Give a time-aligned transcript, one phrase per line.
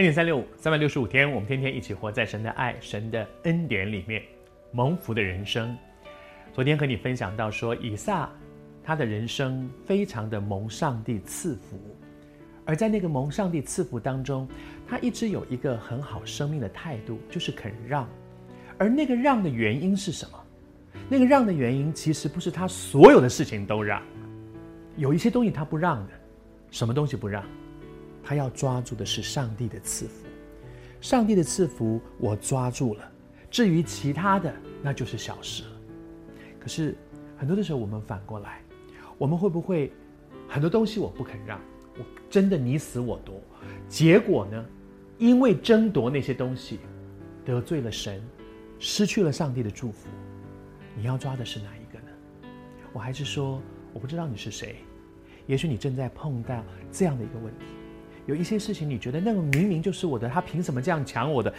[0.00, 4.22] 恩典三六五，三百六十五天，我们天天一起活在神的爱、神的恩典里面，
[4.72, 5.76] 蒙福的人生。
[6.54, 8.26] 昨天和你分享到说，以撒
[8.82, 11.78] 他的人生非常的蒙上帝赐福，
[12.64, 14.48] 而在那个蒙上帝赐福当中，
[14.88, 18.08] 他一直有一个很好生命的态度，就是肯让。
[18.78, 20.42] 而那个让的原因是什么？
[21.10, 24.02] 那个让的原因其实不是他所有的事情都让，
[24.96, 26.12] 有一些东西他不让的。
[26.70, 27.44] 什么东西不让？
[28.22, 30.26] 他要抓住的是上帝的赐福。
[31.00, 33.12] 上帝的赐福我抓住了，
[33.50, 35.70] 至于其他的，那就是小事了。
[36.58, 36.94] 可是
[37.38, 38.60] 很多的时候，我们反过来，
[39.16, 39.90] 我们会不会
[40.46, 41.58] 很多东西我不肯让，
[41.98, 43.40] 我真的你死我夺，
[43.88, 44.64] 结果呢，
[45.16, 46.80] 因为争夺那些东西，
[47.44, 48.22] 得罪了神，
[48.78, 50.08] 失去了上帝的祝福。
[50.94, 52.48] 你要抓的是哪一个呢？
[52.92, 53.62] 我还是说，
[53.94, 54.76] 我不知道你是谁。
[55.46, 57.64] 也许你正在碰到这样的一个问题，
[58.30, 61.52] 有一些事情你觉得那个明明就是我的，他凭什么这样抢我的？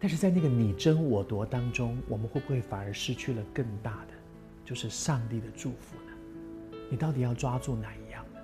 [0.00, 4.14] 但是在那个你争我夺当中，我们会不会反而失去了更大的，
[4.64, 6.80] 就是上帝的祝福呢？
[6.90, 8.40] 你到底要抓住哪一样呢？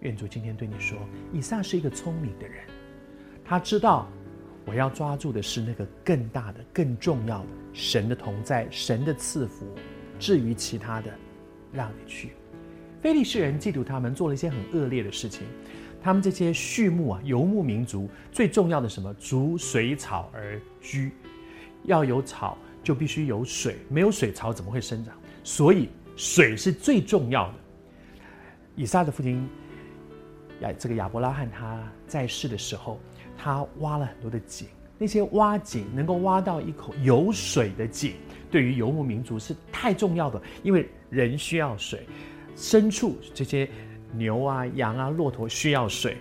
[0.00, 0.98] 愿主今天对你说，
[1.32, 2.64] 以撒是一个聪明的人，
[3.44, 4.08] 他知道
[4.64, 9.64] 我要抓住的是那个更大的、更重要的神的同在、神的赐福。
[10.18, 11.12] 至于其他的，
[11.72, 12.32] 让你去。
[13.00, 15.46] 非利士人嫉妒他们，做了一些很恶劣的事情。
[16.06, 19.12] 他们这些畜牧啊，游牧民族最重要的什么？
[19.14, 21.10] 逐水草而居。
[21.82, 23.74] 要有草，就必须有水。
[23.88, 25.12] 没有水，草怎么会生长？
[25.42, 27.54] 所以水是最重要的。
[28.76, 29.48] 以撒的父亲
[30.60, 33.00] 亚这个亚伯拉罕他在世的时候，
[33.36, 34.68] 他挖了很多的井。
[34.98, 38.12] 那些挖井能够挖到一口有水的井，
[38.48, 42.06] 对于游牧民族是太重要的，因为人需要水。
[42.56, 43.68] 牲畜这些
[44.16, 46.16] 牛啊、羊啊、骆驼需要水，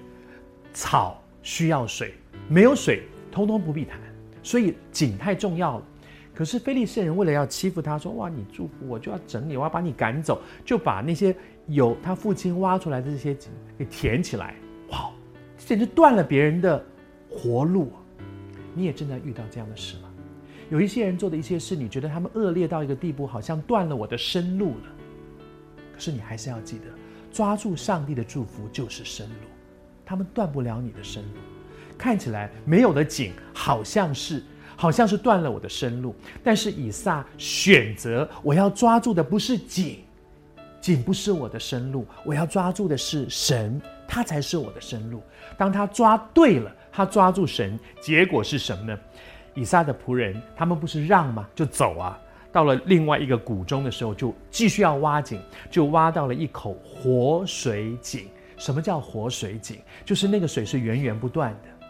[0.74, 2.14] 草需要水，
[2.48, 4.00] 没有水，通通不必谈。
[4.44, 5.86] 所以井太重要了。
[6.34, 11.34] 可是非利士人为了要欺负他，说：“哇，你祝福我就要整你，我要把你赶走，就把那些
[11.68, 14.54] 有他父亲挖出来的这些井给填起来。”
[14.92, 15.10] 哇，
[15.58, 16.84] 简直断了别人的
[17.30, 17.92] 活路。
[18.74, 20.12] 你也正在遇到这样的事吗？
[20.70, 24.92] 有一些人做的一些事，你觉得他们恶劣到一个地步，好像断了我的生路了。
[25.94, 26.86] 可是你还是要记得，
[27.36, 29.48] 抓住上帝的祝福就是生路，
[30.06, 31.40] 他们断不了你的生路。
[31.98, 34.42] 看起来没有的井，好像是
[34.78, 36.16] 好像是断了我的生路。
[36.42, 40.00] 但是以撒选择，我要抓住的不是井，
[40.80, 45.22] 井不是我的生路，我要抓住的是神，他才是我的生路。
[45.58, 48.98] 当他抓对了，他抓住神，结果是什么呢？
[49.54, 51.46] 以撒的仆人，他们不是让吗？
[51.54, 52.18] 就走啊。
[52.56, 58.28] 到了另外一个谷中的时候，就继续要挖井，就挖到了一口活水井。
[58.56, 59.76] 什么叫活水井？
[60.06, 61.88] 就是那个水是源源不断的，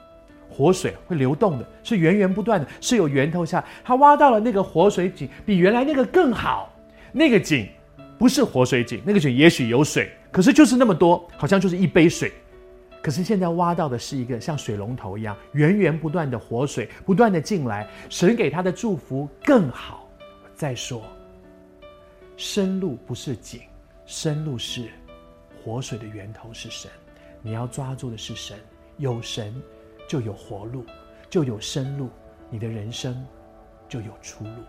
[0.50, 3.64] 活水会流动的，是源源不断的，是有源头下。
[3.84, 6.74] 他挖到了那个活水井，比原来那个更好。
[7.12, 7.70] 那个井
[8.18, 12.32] 不是活水井，那个井也许有水，可是就是那么多，好像就是一杯水。
[13.04, 20.05] 可是现在挖到的是一个像水龙头一样源源不断的活水，不断的进来，神给他的祝福更好。
[20.56, 21.04] 再说，
[22.38, 23.62] 生路不是井，
[24.06, 24.90] 生路是
[25.62, 26.90] 活水的源头是神。
[27.42, 28.58] 你要抓住的是神，
[28.96, 29.62] 有神
[30.08, 30.86] 就有活路，
[31.30, 32.10] 就有生路，
[32.50, 33.28] 你的人生
[33.90, 34.64] 就有出路。